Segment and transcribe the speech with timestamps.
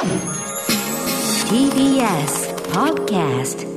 [0.00, 0.08] TBS
[2.72, 3.68] Podcast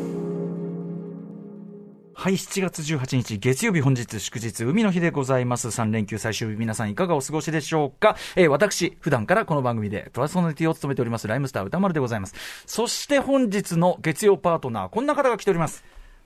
[2.13, 5.67] はい、7月18日、月曜日本日祝日、海の日でございます。
[5.67, 8.15] 3連休最終日、皆さんいかがお過ごしでしょうか？
[8.38, 12.36] えー、私、普段からこの番組でパーソナリティを務めております、ライムスター歌丸でございます。
[12.66, 15.84] そして本日の月曜パートナー、こんな方が来ております。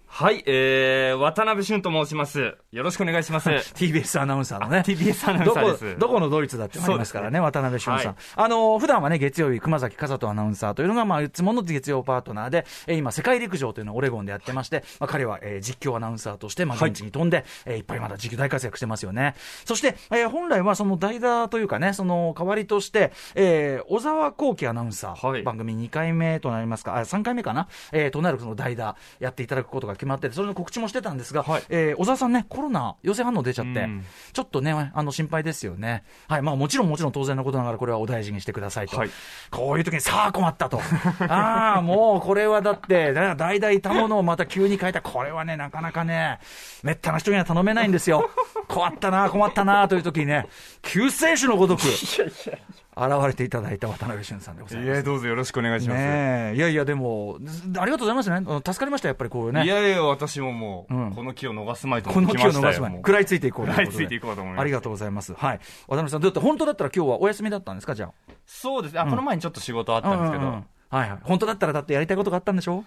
[0.10, 2.56] はい、えー、渡辺俊と申します。
[2.72, 3.50] よろしくお願いします。
[3.50, 4.80] TBS アナウンサーのね。
[4.80, 7.96] TBS アナウンサーですどこ、どこのドイツだってありますからね、そう渡辺俊さん。
[7.98, 19.36] はいあの、普段はね、月曜日、熊崎和人アナウンサーというのが、まあ、いつもの月曜パートナーで、えー今、世界陸上というのをオレゴンでやってまして、まあ、彼は、えー実況アナウンサーとして、まあ、はい現地に飛んで、えーいっぱいまだ実況大活躍してますよね。
[19.66, 36.04] そして、えー本来はその代打というかね、その代わりとして、えー小沢光輝アナウンサー、はい番組2回目となりますか、あ、3回目かな、えーとなるその代打やっていただくことが決まってて、それの告知もしてたんですが、はいえー小沢さんね、コロナ陽性反応出ちゃって、うんちょっとね、あの心配ですよね。
[36.28, 38.98] はい、まあもちろんもちろん当然のことながら、これはお大事にしてくださいと。
[38.98, 39.10] はい
[39.50, 40.80] こういう時にさあ困ったと。
[41.28, 45.02] ああ、もうこれはだって、だ代々いたものをまた急に変えた。
[45.02, 46.40] これはね、なかなかね、
[46.84, 48.30] めったな人には頼めないんですよ。
[48.68, 50.48] 困ったな、困ったな、という時にね、
[50.82, 51.82] 救世主のごとく、
[53.06, 54.92] 現れていただいた渡辺俊さんでございます。
[54.92, 56.02] いや、どうぞよろしくお願いします。
[56.02, 57.38] ねえ、いやいや、でも、
[57.78, 58.38] ありがとうございますね。
[58.38, 59.64] うん助かりました、やっぱりこういうね。
[59.64, 62.28] いやいや、私ももう、うんこの木を逃すまいとこの。
[62.28, 65.34] 木を逃す前にもう食らいついていこう食らいついていこうと思いますありがとうございます。
[65.34, 65.60] はい。
[65.88, 68.12] 渡辺さん、だって本当だったら今日はお休みだったんですか、じゃ
[68.46, 69.00] そうですね。
[69.00, 70.04] あ、この前にちょっと仕事あっあ。
[70.04, 71.20] たんですけど、うんうんうんはいはい。
[71.24, 72.86] 本当だったらだってやりたいことがあったんでしょ？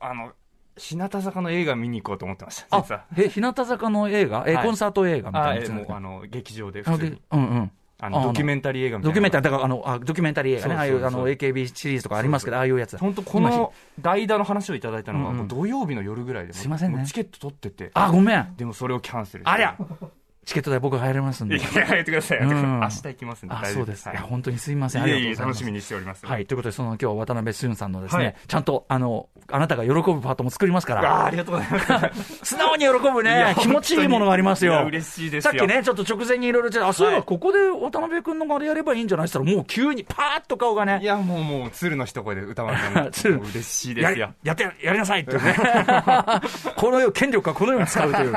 [0.00, 0.32] あの、
[0.76, 2.76] 日向坂の映画見に行こうと思ってました。
[2.76, 4.44] あ。、え、日向坂の映画？
[4.48, 7.22] え、はいコンサート映画みたいなやつあの、劇場で普通に。
[7.30, 7.70] うんうん。
[7.98, 9.14] あの、ドキュメンタリー映画みたいな。
[9.14, 10.74] ドキュメンタリー、だからあの、あドキュメンタリー映画ね。
[10.74, 12.98] ああいう、あの、AKB シリーズとかありますけど、ああいうやつ。
[12.98, 18.54] 本当この代打の話をいただいたのが、土曜日の夜ぐらいで、すいませんねチケット取ってて、あ、ごめん。
[18.56, 19.48] でもそれをキャンセル。
[19.48, 19.76] ありゃ
[20.46, 21.60] チケット代僕入れますんでい。
[21.60, 22.38] や、やめてください。
[22.38, 23.54] うん明日行きますんで。
[23.54, 24.04] あ、そうです。
[24.04, 25.02] いや、はい本当にすいません。
[25.02, 25.64] ありがとうございます楽し。
[25.66, 26.24] みにしております。
[26.24, 26.46] はい。
[26.46, 31.22] ということで、その今日は渡辺俊さんのですね、はいちゃんと、あの、あなたが喜ぶパートも作りますから。
[31.22, 32.38] あーありがとうございます。
[32.54, 34.72] 素直に喜ぶいやね、気持ちいいものがありますよ。
[34.72, 44.32] いや嬉しいですよさっきね、ちょっと直前にいろいろあ、そういえばはいここで渡辺君のあれやればいいんじゃないって言ったら、もう急にパーッと顔がねい、や、もう、もう、鶴の一声で歌丸さん鶴もう嬉しいですよ。
[44.44, 45.56] やって、やりなさいってね。
[46.76, 48.34] このよう、権力はこのように使うという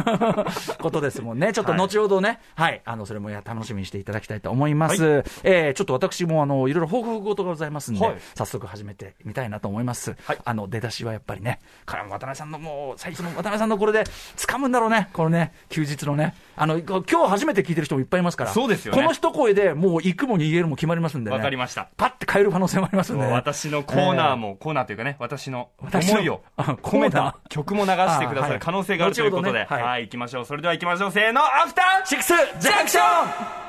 [0.80, 1.52] ことですもんね。
[1.52, 5.24] ちょっと後ほどね、はい、あの、それもや楽しみにしていただきたいと思います。
[5.42, 10.16] えーちょっと私も、あの、いろいろ報告事がございますんで、はい早速始めてみたいなと思います。
[10.24, 14.04] はいあの、出だしはやっぱりね、これは渡辺さんのもう、最初の渡辺さんのこれで
[14.36, 16.34] 掴むんだろうね、このね、休日のね。
[16.56, 18.52] あの、今日初めて聞いてる人もいっぱいいますから。
[18.52, 21.36] そうですよねこの一声でもう行くも逃げるも決まりますんでね。
[21.36, 21.88] わかりました。
[21.96, 23.32] パッて変える可能性もありますんでね。
[23.32, 30.44] 私のコーナーも、コーナーというかね、私の思いを込めた曲も流してくださる可能性があるということで、はいはい、行きましょう。
[30.44, 31.12] それでは行きましょう。
[31.12, 33.63] せーの、アフターシックスジャンクション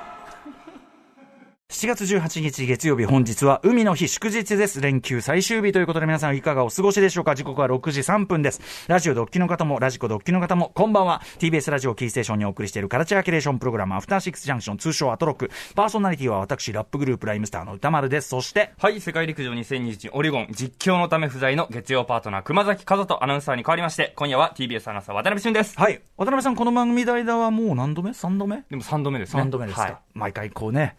[1.75, 4.80] 7月18日月曜日本日は海の日祝日です。
[4.80, 7.36] 連休最終日ということで皆さんいかがお過ごしでしょうか？
[7.36, 8.62] 時刻は6時3分です。
[8.88, 11.22] ラジオドッキの方もラジコドッキの方もこんばんは。
[11.38, 15.52] TBS ラジオキーステーションにお送りしているカルチャーキュレーションプログラムアフターシックスジャンクション通称アトロック。
[15.75, 18.30] パーソナリティは私ラップグループライムスターの歌丸です。
[18.30, 25.78] そしてはい、世界陸上2021オレゴン実況のため不在の月曜パートナー熊崎和人アナウンサーに代わりまして、今夜は TBS アナウンサー渡辺俊です。
[25.78, 26.02] はい。
[26.16, 28.63] 渡辺さんこの番組代打はもう何度目 ?3 度目？
[28.69, 29.42] でも3度目ですね。
[29.42, 30.96] 3度目ですか、はい毎回こうね、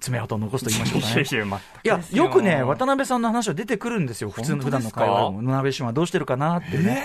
[0.00, 1.60] 爪痕を残すと言いましょうかね。
[1.84, 4.30] いやよよくね、渡辺さんの話は出てくるんですよ。
[4.30, 5.42] 普通の普段の会話でも。
[5.42, 7.04] 鍋旬はどうしてるかなってね。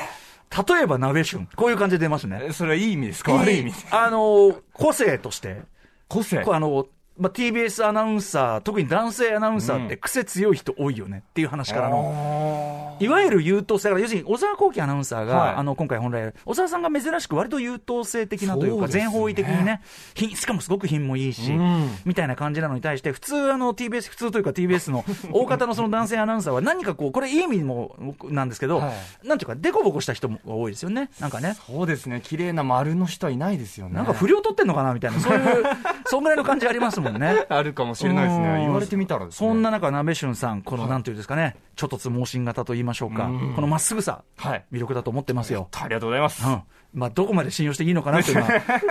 [0.68, 1.48] 例えば鍋旬。
[1.56, 2.40] こういう感じで出ますね。
[2.50, 3.34] えそれはいい意味ですか？
[3.34, 4.06] 悪い意味ですか？
[4.06, 5.62] あの、個性として、
[6.08, 19.81] 個性あの、まあ、TBS アナウンサー、特に男性アナウンサーって癖強い人多いよねっていう話からの、いわゆる優等生、要するに小沢光輝アナウンサーが、はいあの今回本来、小沢さんが珍しく割と優等生的なというか、全方位的にね、
[20.14, 27.96] 品しかもすごく品もいいし、うんみたいな感じなのに対して、普通あの TBS、普通というか TBS の大方のその男性アナウンサーは何かこう、これいい意味も
[28.26, 28.92] なんですけど、は
[29.24, 31.09] なんていうか、デコボコした人も多いですよね。
[31.22, 31.56] なんかね。
[31.66, 32.20] そうですね。
[32.22, 33.96] 綺麗な丸の人はいないですよね。
[33.96, 35.64] なんか不良取ってんのかなみたいな、そういう、
[36.08, 37.46] そんぐらいの感じありますもんね。
[37.50, 38.60] あるかもしれないですうんね。
[38.62, 39.48] 言われてみたらですね。
[39.50, 44.66] そんな中、鍋旬さん、このなんていうんですかね、ちょっとつ盲信型と言いましょうか、このまっすぐさ、はい。
[44.72, 45.68] 魅力だと思ってますよ。
[45.82, 46.47] ありがとうございます。
[46.47, 46.62] うん。
[46.94, 48.50] まあ、どこまで信用していいのかなというのは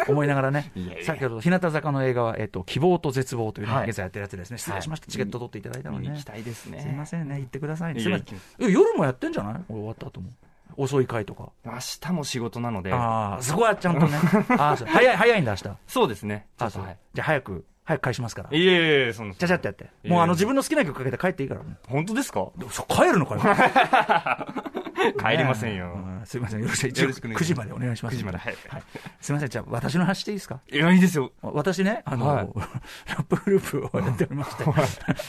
[0.09, 0.71] 思いながらね
[1.05, 4.59] 先ほど、日向坂の映画は、えっと、希望と絶望という現在やってるやつですね。
[4.59, 5.07] 失礼しました。
[5.07, 6.81] チケット取っていただいたのに行きたいですね。
[6.81, 8.03] すいませんね、行ってくださいね。
[8.59, 9.55] 夜もやってんじゃない？
[9.71, 10.29] 俺終わった後も。
[10.77, 11.51] 遅い回とか。
[11.65, 14.19] 明日も仕事なので、ああ、そこはちゃんとね。
[14.59, 15.77] あ早い、早いんだ、明日。
[15.87, 16.47] そうですね。
[16.59, 16.69] じゃ
[17.21, 18.49] あ早く、早く返しますから。
[18.51, 19.35] いえいえいえ、そんな。
[19.35, 19.91] ちゃちゃってやって。
[20.09, 21.61] もうあの自分の好きな曲かけて帰っていいから。
[21.89, 22.49] 本当ですか？
[22.71, 23.43] そ帰るのかよ。
[25.19, 25.93] 帰りませんよ。
[25.95, 26.27] うん。
[26.27, 27.45] すみません、よろしく、よろしくお願いします。
[27.45, 28.15] 9時までお願いします。
[28.17, 28.39] 9時まで。
[28.39, 28.55] はい。
[29.21, 30.61] すみません、じゃあ、私の話でいいですか？
[30.71, 31.33] いや、いいですよ。
[31.43, 32.49] 私ね、あの、はい。
[33.09, 34.65] ラップグループをやっておりまして、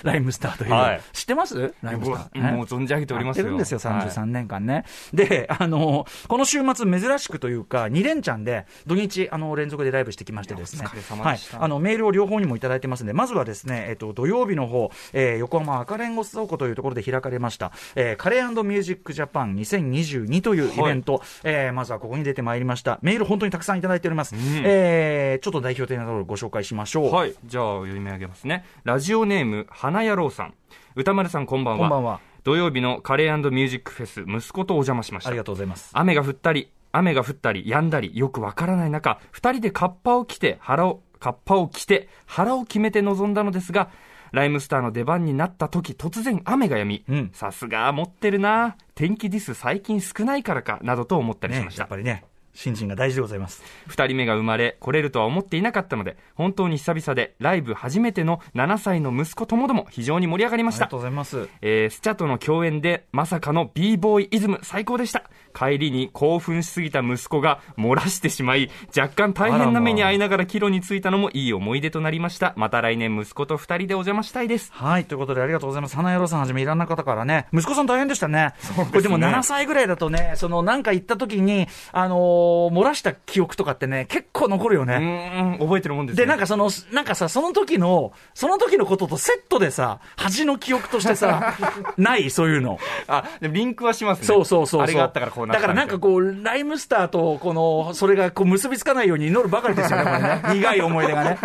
[0.03, 1.01] ライムスターという、はい。
[1.13, 1.73] 知ってます？
[1.81, 2.53] ライムスター。
[2.56, 3.45] もう存じ上げておりますよ。
[3.45, 4.07] やってるんですよ、はい。
[4.07, 4.85] 33年間ね。
[5.13, 10.85] で、あの、この週末珍しくというか、2連チャンで、土日、あの、連続でライブしてきましてですね。
[11.21, 11.39] はい。
[11.59, 23.00] あの、メールを両方にもいただいてますんで、まずはですね、えっと、土曜日の方、えー横浜赤レンゴ倉庫というところで開かれました、えーカレーミュージックジャパン2022というイベント、えーまずはここに出てまいりました。
[23.02, 24.36] メール本当にたくさんいただいております。
[24.63, 27.13] えーちょっと代表的なところをご紹介しましょう。
[27.13, 27.34] はい。
[27.46, 28.66] じゃあ、読み上げますね。
[28.84, 30.54] ラジオネーム、花野郎さん。
[30.96, 31.80] 歌丸さん、こんばんは。
[31.80, 32.19] こんばんは。
[32.44, 35.30] 土曜日のカレーミュージックフェス、息子とお邪魔しました。
[35.30, 35.90] ありがとうございます。
[35.94, 43.90] 雨が降ったり、雨が降ったり、止んだり、よくわからない中、二人でカッパを着て、腹を、カッパを着て、腹を決めて臨んだのですが、
[44.35, 48.75] ライムスターの出番になった時、突然雨が止みうん、さすが持ってるな。
[48.93, 51.83] 天気ディス最近少ないからか、などと思ったりしねまし、た。
[51.83, 52.23] やっぱりね、
[52.56, 53.63] 新人が大事でございます。
[53.88, 60.98] 二人目が生まれ、来れるとは思っていなかったので、本当に久々で、ライブ初めての7歳の息子ともども非常に盛り上がりましたありがと。
[60.98, 61.48] うございます。
[61.62, 75.96] えースチャとの共演でまさかの b ボーイイズム最高でした帰りに興奮しすぎた息子が漏らしてしまい若干大変な目に遭いながら帰路に着いたのもいい思い出となりましたまた来年息子と二人でお邪魔したいですはい、ということでありがとうございます。
[75.96, 78.54] 花屋さんはじめいろんな方からね、息子さん大変でしたね。
[78.75, 85.57] これでも7歳ぐらいだとね、そのなんか行った時に、あのー漏らした記憶とかってね、結構残るようね。
[85.59, 91.53] 覚えてるもんですねで、なんかその、なんかさ、その時の、その時のこととセットでさ、恥の記憶としてさ、
[91.97, 92.80] ないそういうの。
[93.07, 94.81] あでもリンクはしますねそうそうそう。
[94.81, 100.42] あれがあったからこうなっただからなんかこう、ライムスターと、この、それがこう結びつかないように祈るばかりですよね、これね。
[100.53, 101.38] 苦い思い出がね。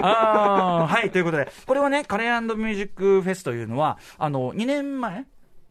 [0.00, 5.24] あーはい、ということで、これはね、カレーミュージックフェスというのは、あの、2年前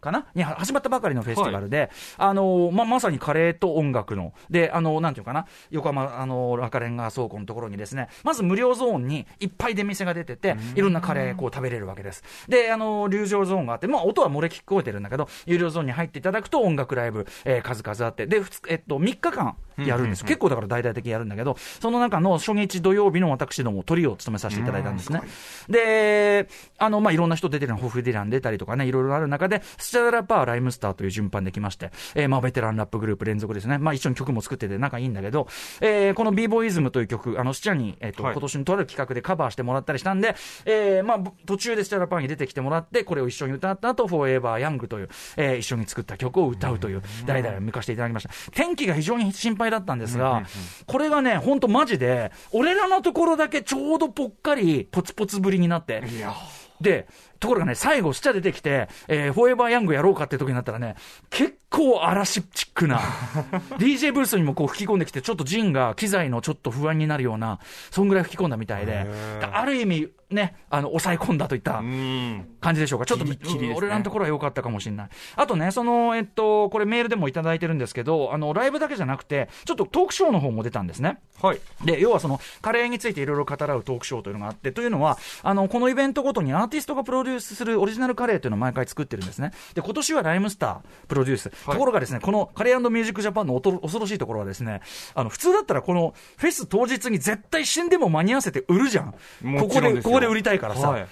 [0.07, 0.25] かな？
[0.33, 12.23] に始まったばかりのフェスティバルで、あのままさにカレーと音楽の、で、あのなんていうかな、横浜、あの赤レンガ倉庫のところにですね、まず無料ゾーンにいっぱい出店が出てて、いろんなカレーこう食べれるわけです。
[12.47, 25.21] で、あの流浄ゾーンがあって、まあ、音は漏れ聞こえてるんだけど、有料ゾーンに入っていただくと音楽ライブ、えー数々あって、で、えっと、3日間やるんです、結構だから大々的にやるんだけど、その中の初日土曜日の私ども、トリを務めさせていただいたんですね。
[25.69, 33.77] で、あの、まあ、いろんな人出てるの、ホフディラン出たりとかね、いろいろある中で、スラパー、ライムスターという順番できまして、えーまあ、ベテランラップグループ連続ですね。
[33.77, 35.47] まあ、一緒に曲も作ってて仲いいんだけど、
[35.81, 40.35] えーこの b ボーイズムという曲、あの、スチャに、えっ、と、はい今年のとある企画でカバーしてもらったりしたんで、
[40.65, 48.51] えーまあ、途中でスチャダラパーに出てきてもらって、これを一緒に歌った後、フォーエバーヤングという、えー一緒に作った曲を歌うという、代々向かしていただきました。
[48.51, 50.43] 天気が非常に心配だったんですが、
[50.85, 56.03] これがね、本当マジで、俺らのところだけちょうどぽっかり、ポツポツぶりになって、
[56.81, 57.07] で、
[57.39, 60.95] ところがね、最後、スチャ出てきて、えーフォーエバーヤングやろうかって時になったらね、
[61.29, 62.99] 結構嵐チックな、
[63.77, 67.59] DJ ブースにもこう吹き込んできて、ちょっとジンが機材のちょっと不安になるような、
[67.91, 69.05] そんぐらい吹き込んだみたいで、
[69.41, 73.05] ある意味、ね、あの、抑え込んだといった感じでしょうか。
[73.05, 75.09] ちょっと、ギリギリですね俺らのところは良かったかもしれない。
[75.35, 81.19] あとね、その、えっと、これメールでもいただいてるんですけど、あの、ライブだけじゃなくて、ちょっとトークショーの方も出たんですね。
[81.41, 89.51] はいで、要はその、カレーについていろいろ語らうトークショーというのがあって、というのは、あの、このイベントごとにアーティストがプロデュースするオリジナルカレーというのを毎回作ってるんですね。
[89.73, 91.49] で、今年はライムスタープロデュース。
[91.49, 94.81] ところがですね、このカレーミュージックジャパンの恐ろしいところはですね、
[95.13, 99.13] あの、普通だったらこのフェス当日に絶対死んでも間に合わせて売るじゃん。
[99.41, 100.91] もここで、ここで売りたいからさ。
[100.91, 101.07] はい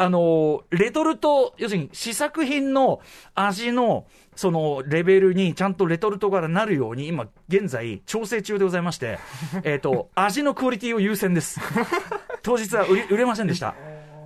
[0.00, 3.00] あのレトルト、要するに試作品の
[3.34, 9.18] 味の、そのレベルにちゃんとレトルトがなるように、今現在調整中でございまして、
[9.62, 11.60] えっと、味のクオリティを優先です。
[12.42, 13.74] 当日は売り売れませんでした。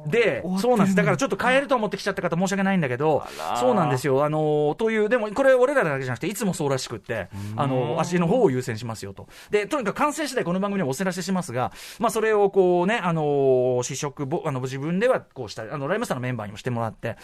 [0.06, 0.96] で、そうなんです。
[0.96, 3.24] だからちょっと買えると思ってきちゃった方申し訳ないんだけど、
[3.60, 4.24] そうなんですよ。
[4.24, 9.28] あのという、でもこれ俺らだけじゃなくて、いつもそうらしくって、あの味の方を優先しますよと。
[9.50, 17.16] で、とにかく完成次第この番組でもお知らせしますが、まあそれをこうね、あの試食ぼ、あの自分ではこうした、あの、ライムスターのメンバーにもしてもらって、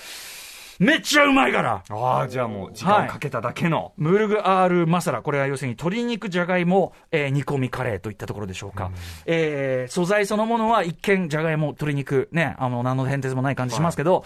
[0.80, 1.84] めっちゃうまいから。
[1.90, 8.90] ああじゃあもう時間をかけただけの、ムルグアールマサラ、これは要するに鶏肉、じゃがいも、えー煮込みカレーといったところでしょうか。
[9.26, 14.25] えー素材そのものは一見、じゃがいも、鶏肉、ね、あの、何の変哲もない感じしますけど、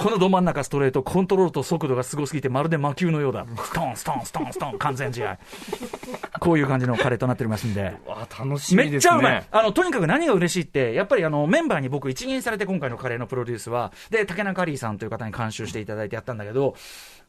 [0.00, 3.44] このど真ん中ストレート、コントロールと速度がすごすぎて、まるで魔球のようだ。
[3.62, 5.38] ストン、ストン、ストン、ストン、完全試合。
[6.40, 7.82] こういう感じのカレーとなっておりますんで。
[8.06, 9.46] わあ楽しみですねめっちゃうまい。
[9.50, 16.76] あの、とにかく何が嬉しいって、やっぱりあの、メンバーに僕一任されて今回のカレーのプロデュースは、で、竹中リーさんという方に監修していただいてやったんだけど、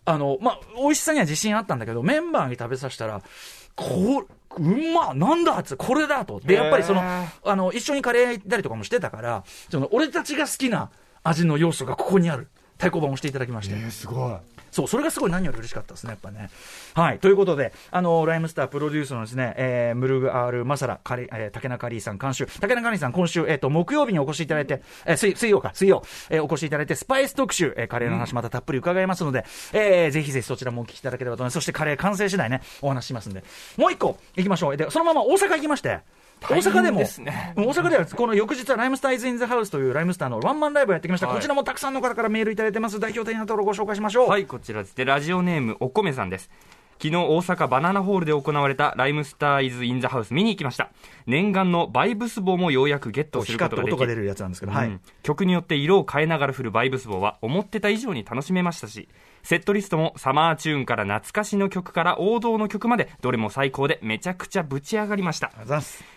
[0.06, 3.22] あの、まあ、美味しさには自信あったんだけど、メンバーに食べさせたら、
[3.76, 4.26] こ
[4.58, 4.62] う
[4.94, 6.40] まなんだっつこれだと。
[6.40, 10.90] で、やっぱりそのあの、一緒にカレー行ったりとかもしてたから、その、俺たちが好きな
[11.22, 12.48] 味の要素がここにある。
[12.82, 13.92] 太鼓判をしていただきまして。
[13.92, 14.34] すごい
[14.72, 16.50] そう、それがすごい何より嬉しかったですね、やっぱね。
[16.94, 17.20] はい。
[17.20, 31.56] ということで、あの、ライムスタープロデュースのですね、えー、ムルグ・アール・マサラ、カリえー、竹中リーさん監修、竹中リーさん今週、えっ、と、木曜日にお越しいただいて、えー、水水曜か、水曜、えー、お越しいただいて、スパイス特集、えー、カレーの話またたっぷり伺いますので、えー、ぜひぜひそちらもお聞きいただければと思います。
[31.56, 33.44] そしてカレー完成次第ね、お話ししますんで。
[33.78, 34.78] もう一個、行きましょう。
[34.78, 36.00] で、そのまま大阪行きまして、
[36.50, 43.00] 大阪でも、ね、大阪ではこの翌日はライムスターイズ・イン・ザ・ハウスというライムスターのワンマンライブをやってきました、はい、こちらもたくさんの方からメールいただいてます。
[43.00, 44.30] 代表的なところをご紹介しましょう。
[44.30, 44.98] はいこちらです。
[44.98, 46.50] ねラジオネームお米さんです。
[47.02, 50.92] 昨日大阪バナナホールで行われたライムスターイズ・イン・ザ・ハウス見に行きました。
[51.26, 59.10] 念願のバイブス棒もようやくゲットすることができ音が出るやつなんですけど、はい、曲によって色を変えながら振るバイブス棒は思ってた以上に楽しめましたし
[59.44, 65.52] セットリストもサマーチューンから懐かしの曲から王道の曲までどれも最高でめちゃくちゃぶち上がりました。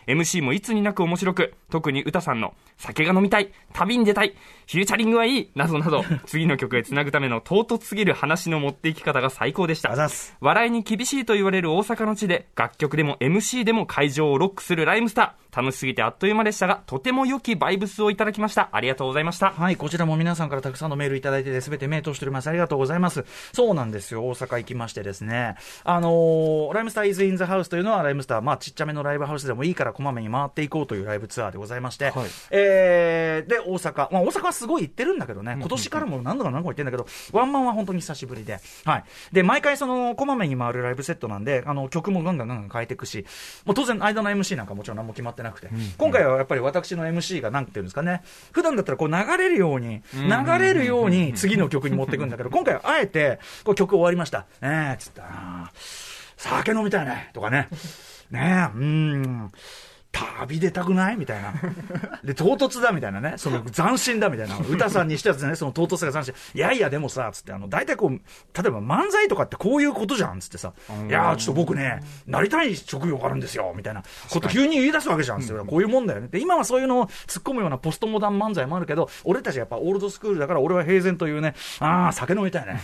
[0.06, 4.34] MC もいつになく面白く特に歌さんの酒が飲みたい旅に出たい
[4.66, 9.94] フューチャリングはいいなどなど 次の曲へつなぐための唐突すぎる話の持っていき方が最高でした。
[10.40, 15.44] 笑いに厳しいと言われる大阪の地で楽曲でも MC でも会場をロックするライムスター。
[15.54, 18.70] 楽しすぎてあっという間でしたがとても良きバイブスをいただきました。
[18.72, 19.50] ありがとうございました。
[19.52, 22.48] はいこちらも皆さんからたくさんのメールいただいて全て目通しております。
[22.48, 23.13] ありがとうございます
[23.52, 24.22] そうなんですよ。
[24.24, 25.56] 大阪行きましてですね。
[25.84, 34.12] あのー、ライムスターイズインザハウスというのはライムスターまあちっちゃめのライブハウスでもいいからこまめに回っていこうというライブツアーでございまして、はい、えー、で大阪。
[34.12, 35.56] まあ大阪はすごい行ってるんだけどね。
[35.58, 38.60] 今年からも何度か何個行ってるんだけどワンマンは本当に久しぶりで。
[38.84, 39.04] はい。
[39.32, 43.24] で毎回そのこまめに回るライブセットなんであの曲もガンガンガンガン変えていくし
[43.64, 48.22] もう当然間の MC なんかもちろん何も決まってなくて、うん、今回はやっぱり私の MC がなんていうんですかね。
[48.52, 54.46] 普段だったらこう流れるように流れるように次の曲に持っていくんだけど今回はあえてこう曲終わりました。
[54.60, 55.72] えー、つった
[56.36, 57.30] 酒飲みたいね。
[57.32, 57.68] とかね。
[58.30, 59.52] ねえうん。
[60.14, 61.16] 旅出たくない？
[61.16, 61.52] みたいな。
[62.22, 63.34] で、唐突だみたいなね。
[63.36, 64.56] その斬新だみたいな。
[64.58, 66.34] 歌さんにしてはね、その唐突さが斬新。
[66.54, 68.18] いやいや、でもさ、つって、あの、大体こう、例
[68.68, 70.72] えば漫才とかってこういうことじゃんつってさ、
[71.08, 76.28] いやちょっと僕ね、なりたい職業があるんですよみたいなこと急に言い出すわけじゃんつって、こういうもんだよね。
[76.28, 82.80] で、今はそういうのを突っ込むようなポストモダン漫才もあるけど、俺たちやっぱオールドスクールだから俺は平然というね、ああ、酒飲みたいね。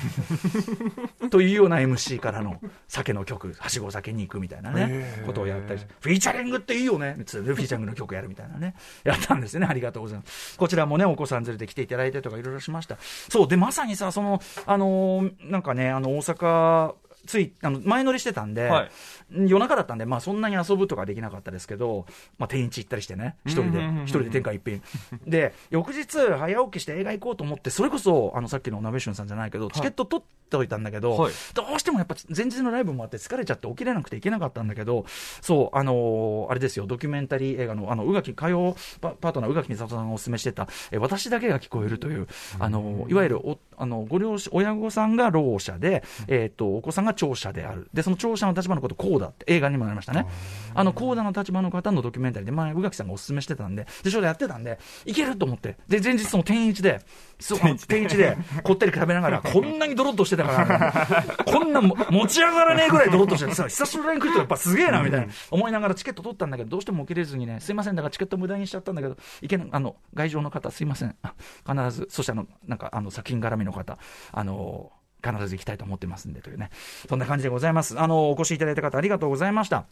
[1.31, 8.75] というような MC からの酒の曲、はしご酒に行くみたいなね、ことをやったりフィーチャリングっていいよねつル、フィーチャングの曲やるみたいなね、
[9.05, 9.67] やったんですよね。
[9.69, 10.59] ありがとうございます。
[10.59, 12.97] こちらもね、お子さん連れて来ていただいてとかいろいろしました。
[13.29, 16.95] そう、で、まさにさ、その、あのー、なんかね、あの、大阪、
[17.27, 18.91] つい、あの、前乗りしてたんで、はい、
[19.31, 22.07] 夜中だったんで、まあそんなに遊ぶとかできなかったですけど、
[22.39, 24.83] まあ天一行ったりしてね、一人で、一人で天下一品。
[25.27, 35.05] で、翌日早起きして映画行こうと思って、それこそ、あのさっきの鍋俊さんじゃないけど、チケット取っておいたんだけど、はい、どうしてもやっぱ前日のライブもあって疲れちゃって起きれなくて行けなかったんだけど、
[35.41, 42.27] そう、あのー、あれですよ、ドキュメンタリー映画の、あの、宇垣、火曜パートナー宇垣美里さんがお勧めしてた、え私だけが聞こえるという、
[42.59, 47.89] あのいわゆるお、あの、ご両親、親御さんがろう者で、えっ、ー、と、お子さんが聴者である。
[47.95, 50.27] で、その聴者の立場のこと、こうだって映画にもなりましたね。
[50.75, 57.01] あの、コーダの立場の方のドキュメンタリーで、前、宇垣さんがお勧めしてたんで、で、ちょうどやってたんで、いけると思って、で、前日その天一で、
[57.39, 57.59] そう、
[57.89, 71.17] 天一で、こってり食べながら、 こんなにドロッとしてたから、こんな持ち上がらねえぐらいドロッとしててさ、久しぶりに来るとやっぱすげえな、みたいな、思いながらチケット取ったんだけど、どうしても受けれずにね、すいません、だからチケット無駄にしちゃったんだけど、いけな、あの、外場の方、すいません。
[71.67, 73.99] 必ず、そしてあの、なんか、あの、作品絡みの方、
[74.33, 76.71] あの、必ず行きたいと思ってますんでというね、
[77.09, 77.99] そんな感じでございます。
[78.01, 79.87] あの、お越しいただいた方ありがとうございました。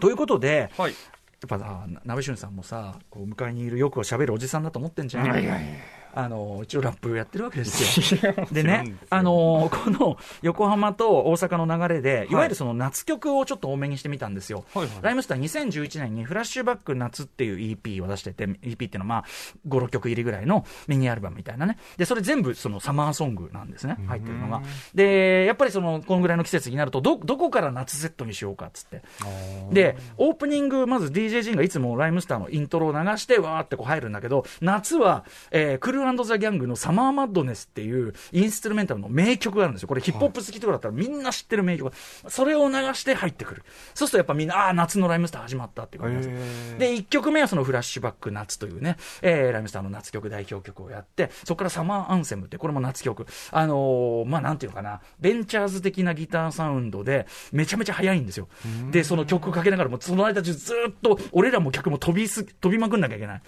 [0.00, 0.96] ということで、はい、や
[1.46, 5.74] っぱさ、鍋俊さんもさ、こう迎えにいるよくしゃべるおじさんだと思ってんじゃない、いやいや
[6.16, 8.34] あの一応ラップやってるわけですよ。
[8.50, 14.64] でね、あのこの横浜と大阪の流れで、いわゆるその夏曲をちょっと多めにしてみたんですよ。
[14.72, 19.24] はいはい、ライムスター2011年にフラッシュバック夏っていう EP を出してて、EP っていうのはまあ
[19.68, 21.76] 5、6曲入りぐらいのミニアルバムみたいなね。
[21.98, 24.62] で、それ全部そのサマーソングなんですね、入ってるのが。
[24.94, 29.02] で、やっぱりその、このぐらいの季節になると、ど、どこから夏セットにしようかっつって。
[29.70, 39.88] で、オープニング、まず DJ ジンがいつもライムスターのイントロを流して、わーってこう入るんだけど、夏は、えー、クルーザ・ギャングのサマーマッドネスっていうインストゥルメンタルの名曲があるんですよ。
[39.88, 41.92] これヒップホップ好きとかだったらみんな知ってる名曲。
[42.28, 43.62] それを流して入ってくる。
[43.94, 46.78] そうするとやっぱみんな、ああ、夏のライムスター始まったっていう感じです。
[46.78, 53.26] で、1曲目はそのフラッシュバック夏というね、えー、ライムスターの夏曲代表曲をやって、そこからサマーアンセムって、これも夏曲。
[53.50, 58.48] あのー、まあなんていうのかな、ベンチャーズ的なギターサウンドで、めちゃめちゃ速いんですよ。
[58.90, 63.42] で、その曲かけながらも、その間中ずっと、俺らも客も飛びす、飛びまくんなきゃいけない。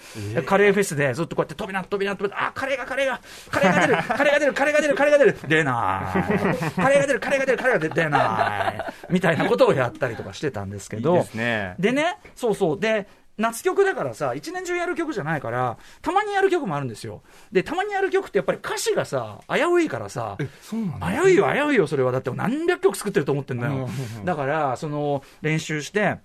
[0.44, 6.72] カレーフェスでずっとこうやって飛びな、飛びな、飛びな、あ、カレーが、カレーが、カレーが出る、カレーが出る、カレーが出る、カレーが出る、出ない。
[6.72, 9.12] カレーが出る、カレーが出る、カレーが出ない。
[9.12, 17.22] みたいなことをやったりとかしてたんですけど、いいね、でね、そうそう、で、夏曲だからさ、一年中やる曲じゃないから、たまにやる曲もあるんですよ。
[17.52, 22.10] で、たまにやる曲ってやっぱり歌詞がさ、危ういからさ、そうな危ういよ、危ういよ、それは。
[22.10, 23.88] だって何百曲作ってると思ってんだよ。
[24.24, 26.18] だから、その、練習して、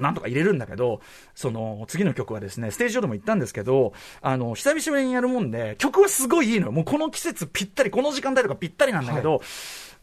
[0.00, 1.00] なんとか入れるんだけど、
[1.34, 6.72] その、次の曲はですね、ステージ上でも言ったんですけど、あの、久々にやるもんで、曲はすごいいいのよ。
[6.72, 9.40] もうこの季節ぴったり、この時間帯とかぴったりなんだけど、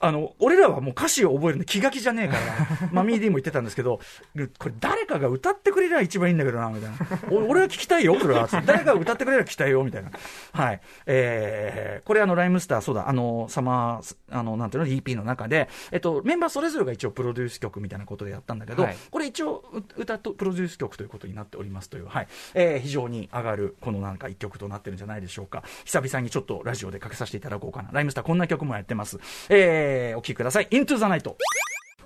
[0.03, 4.01] あの、俺らはもう歌詞を覚えるの気が気じゃねえから、 マミー D も言ってたんですけど、
[4.59, 6.97] これ誰かが歌ってくれりゃ一番いいんだけどな、みたいな。
[7.31, 8.49] お俺は聞きたいよ、それは。
[8.65, 10.11] 誰かが歌ってくれりゃ聞きたいよ、みたいな。
[10.51, 10.81] はい。
[11.05, 22.27] えー、これあの、ライムスター、そうだ、あの、サマー、あの、なんていうの、EP の中で、えっと、メンバーそれぞれが一応プロデュース曲みたいなことでやったんだけど、はいこれ一応、う歌とプロデュース曲ということになっておりますという、はい。
[22.53, 25.63] えー、非常に上がる、このなんか一曲となってるんじゃないでしょうか。
[25.85, 27.89] 久々にちょっとラジオでかけさせていただこうかな。
[27.91, 29.19] ライムスターこんな曲もやってます。
[29.49, 30.67] えー、お聴きください。
[30.69, 31.33] Into the Night。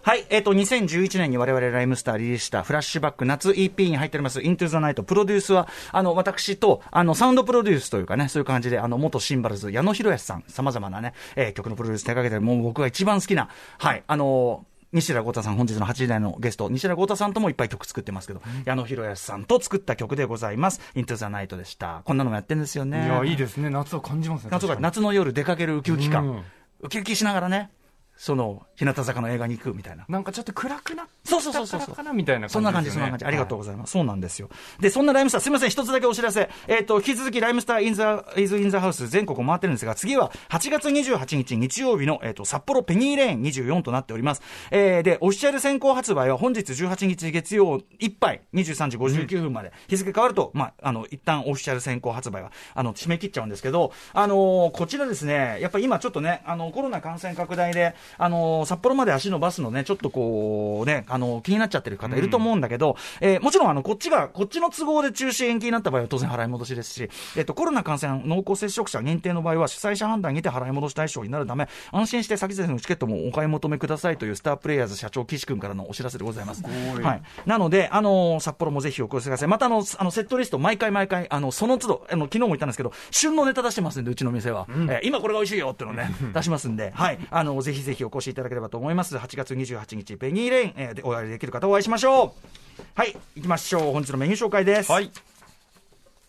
[0.08, 5.04] はい、えっ、と、2011年に我々ライムスターリリースしたフラッシュバック夏 EP に入っております、Into the Night。
[5.04, 20.80] プロデュースは、あの、私と、あの、サウンドプロデュースというかね、そういう感じで、あの、元シンバルズ、矢野博康さん、様々なね、えー曲のプロデュース手掛けてる、もう僕が一番好きな、はい、あの西寺豪太さん、本日の8時台のゲスト、西寺豪太さんともいっぱい曲作ってますけど、矢野博康さんと作った曲でございます。
[20.96, 22.04] Into the Night でした。
[22.06, 23.06] こんなのもやってるんですよね。
[23.06, 23.70] いや、いいですね。
[23.70, 24.78] 夏を感じますね。
[24.80, 26.44] 夏の夜出かけるウキウキ感、うん
[26.80, 27.72] ウキウキしながらね、
[28.18, 30.06] その、日向坂の映画に行くみたいな。
[30.10, 32.50] なんかちょっと暗くなっそうそうそうそうたかなみたいなね。
[32.50, 33.26] そんな感じ、そんな感じ。
[33.26, 33.92] ありがとうございます。
[33.92, 34.50] そうなんですよ。
[34.80, 36.50] で、そんなライムスター、すみません、一つだけお知らせ。
[36.68, 44.42] えっ、と、引き続きライムスターインザ、イズインザハウス全国回ってるんですが、次は8月28日日曜日の、えっ、と、札幌ペニーレーン24となっております。
[44.72, 76.64] えー、で、オフィシャル先行発売は本日18日月曜いっぱい、23時59分まで、日付変わると、まあ、あの、一旦オフィシャル先行発売は、あの、締め切っちゃうんですけど、あのーこちらですね、やっぱり今ちょっとね、あの、コロナ感染拡大で、あのー札幌まで足伸ばすのね、ちょっとこう、ね、あの、気になっちゃってる方いると思うんだけど、えーもちろん、あの、こっちが、こっちの都合で中止延期になった場合は当然払い戻しですし、えっ、と、コロナ感染濃厚接触者認定の場合は主催者判断にて払い戻し対象になるため、安心して先々のチケットもお買い求めくださいというスタープレイヤーズ社長岸君からのお知らせでございます。
[76.64, 77.22] はい。
[77.46, 79.48] なので、あのー札幌もぜひお越しください。
[79.48, 84.66] またあの、あの、セットリスト毎回毎回、あの、その都度、あの、昨日も言ったんですけど、旬のネタ出してますんで、うちの店は。
[84.70, 87.20] えー今これが美味しいよっていうのをね、出しますんで、はい。
[87.30, 89.16] あの、ぜひぜひお越しいただければと思います。
[89.18, 92.32] 8月28日、ペニーレイン、えーでお会いできる方お会いしましょう。
[92.96, 93.16] はい。
[93.36, 93.94] 行きましょう。
[93.94, 94.92] 本日のメニュー紹介です。
[94.92, 95.12] はい。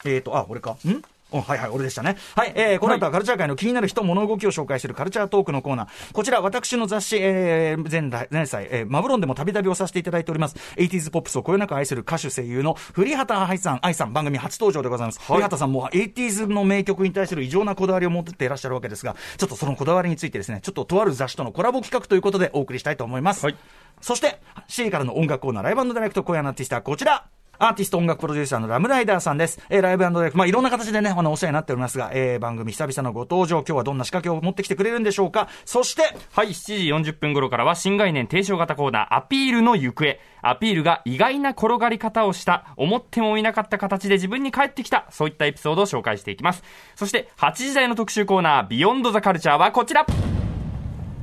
[0.05, 0.73] えーと、あ、俺か。
[0.73, 1.03] ん？
[1.31, 2.17] おはいはい、俺でしたね。
[2.35, 6.13] はい、えー、この後はカルチャー界の気になる人、物動きを紹介するカルチャートークのコーナー。
[6.13, 10.57] こちら、私の雑誌、えー、前代、前歳、えー、マブロンでもたびたびをさせていただいております。
[10.77, 15.21] 80s ポップスをこよなく愛する歌手声優の古畑愛さん、愛さん、番組初登場でございます。
[15.21, 23.45] 古畑さんも 80s の名曲に対する異常なこだわりを持っていらっしゃるわけですが、ちょっとそのこだわりについてですね、ちょっととある雑誌とのコラボ企画ということでお送りしたいと思います。
[23.45, 23.57] はい
[24.01, 27.27] そして、7時からの音楽コーナー、ライブダイレクト、今夜のアーティストはこちら。
[27.59, 29.61] アーティスト音楽プロデューサーのラムライダーさんです。
[29.69, 35.49] えーライブダイレクト、まあ、いろんな形でね、あの、お世話になっておりますが、えー番組久々のご登場、今日はどんな仕掛けを持ってきてくれるんでしょうか。
[35.65, 40.19] そして、はい、7時40分頃からは新概念提唱型コーナー、アピールの行方。
[40.41, 46.63] アピールが意外な転がり方をした、思ってもいなかった形で自分に返ってきた、そういったエピソードを紹介していきます。
[46.95, 50.07] そして、8時台の特集コーナー、ビヨンドザカルチャーはこちら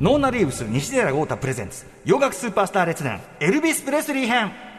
[0.02, 4.75] ノーナ・リーブス、西寺豪太プレゼンツ、洋楽スーパースター列伝、エルビス・プレスリー編。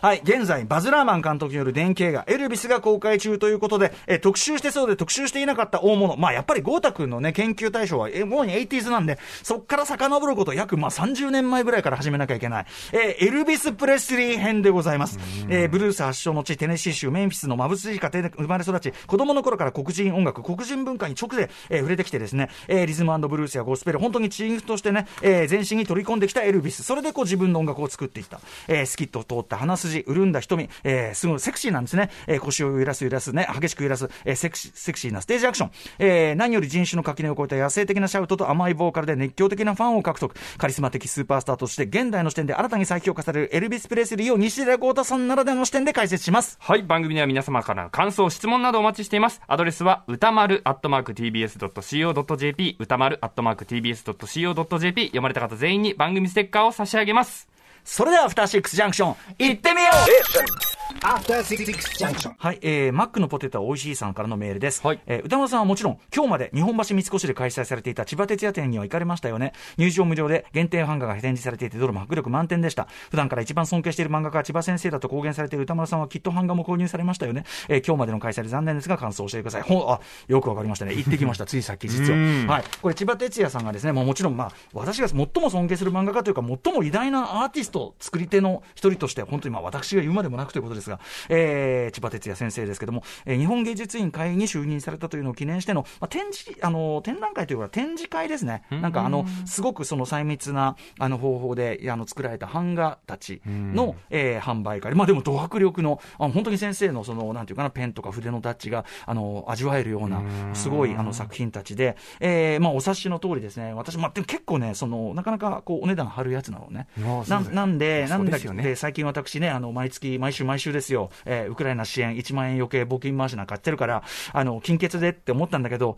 [0.00, 6.16] はい、現在、バズ・ラーマン監督による電気映画、エルビスが公開中ということで、えー特集してそうで特集していなかった大物。
[6.16, 12.66] まあ、やっぱり豪太君のね、研究対象は、えー、主に 80s なんで、そっから遡ること約、まあ、30年前ぐらいから始めなきゃいけない。
[12.92, 15.18] えーエルビス・プレスリー編でございます。
[15.48, 26.84] えーブルース発祥の地、テネシー州、メンフィスのまぶしい家庭で生まれ育ち、子供の頃から黒人音楽、黒人文化に直で、えー触れてきてですね、えーリズムブルースやゴスペル、本当にチームとしてね、えー全身に取り込んできたエルビス。
[26.84, 28.40] それでこう自分の音楽を作っていった。
[28.68, 32.10] えースキッと通った鼻筋、潤んだ瞳、えーすごいセクシーなんですね。
[32.26, 35.70] えー腰を揺らす揺らすね、激しく揺らす、えーセクシーセクシーなステージアクション。
[35.98, 40.34] えー何より人種の垣根を越えた野生的なシャウトと甘いボーカルで熱狂的なファンを獲得。
[40.56, 46.56] カリスマ的スーパースターとして現代の視点で新たに再評価されるエルビス・プレスリーを西寺豪太さんならではの視点で解説します。
[46.60, 49.40] はい、番組では皆様から感想、質問などお待ちしています。
[49.46, 57.57] アドレスは、歌丸アットマーク tbs.co.jp、歌丸アットマーク tbs.co.jp、読まれた方全員に番組ステッカーを差し上げます。
[57.90, 61.64] それでは、アフターシックスジャンクション、行ってみよう After Six
[61.98, 62.34] Junction.
[62.38, 64.84] はい、えー、マックのポテトは美味しいさんからのメールです。
[64.84, 69.52] はいえー歌丸さんはもちろん、今日まで日本橋三越で開催されていた千葉哲也店には行かれましたよね。
[69.76, 72.88] 入場無料で限定版画が展示されていて、どれも迫力満点でした。
[73.10, 77.44] 普段から一番尊敬している漫画家は千葉先生だと公言されている歌丸さんはきっと版画も購入されましたよね。
[77.68, 79.62] えー今日までの開催で残念ですが、感想を教えてください。
[79.62, 80.94] ほん、あ、よくわかりましたね。
[80.94, 81.46] 行ってきました。
[81.46, 82.18] ついさっき実は。
[82.54, 82.64] はい。
[82.82, 98.64] これ千葉哲也さんがですね、もうもちろんまあ、私が最も尊敬する漫画家というか、最も偉大なアーティスト、作り手の一人として、本当にまあ私が言うまでもなくということですが、えー、千葉哲也先生ですけども、えー、日本芸術院会に就任されたというのを記念しての、まあ、展示、あの、展覧会というか展示会ですね。
[98.70, 104.94] なんかあの、すごくその細密な、あの、方法で、あの、作られた版画たちの、えー、販売会。
[104.94, 110.22] まあでも、ド迫力の、あ本当に先生のその、なんていうかな、ペンとか筆のタッチが、あの、味わえるような、
[110.54, 116.88] すごい、あの、作品たちで、えー、まあ、お察しの通りですね、私、まあ、でも結構ね、その、なかなか、こう、お値段張るやつなのね。
[117.28, 125.96] ななんで、なんだけど、ね、最近私ね、あの、毎月、毎週毎週ですよ、えー、ウクライナ支援1万円余計募金回しなんか買ってるから、あの、金欠でって思ったんだけど、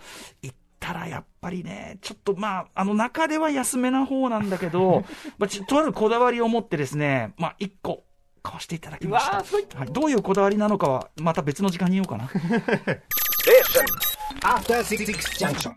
[0.79, 5.05] たらやっぱりね、ちょっとまあ、あの中では安めな方なんだけど、
[5.39, 8.05] まあ、ちとあるこだわりを持ってですね、まあ、一個、
[8.43, 9.37] 買わせていただきました。
[9.79, 12.31] はい、どういうこだわりなのかは、また別の時間に言おうかな。